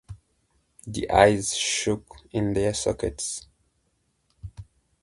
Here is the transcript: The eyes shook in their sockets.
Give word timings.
The 0.87 1.11
eyes 1.11 1.55
shook 1.55 2.11
in 2.31 2.53
their 2.53 2.73
sockets. 2.73 3.45